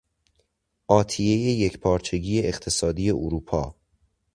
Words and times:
آتیهی 0.87 1.51
یکپارچگی 1.51 2.39
اقتصادی 2.39 3.11
اروپا 3.11 3.75